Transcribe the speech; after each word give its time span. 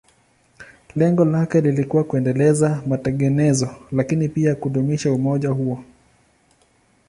Lengo 0.95 1.25
lake 1.25 1.61
lilikuwa 1.61 2.03
kuendeleza 2.03 2.81
matengenezo, 2.87 3.69
lakini 3.91 4.29
pia 4.29 4.55
kudumisha 4.55 5.11
umoja 5.11 5.49
huo. 5.49 5.83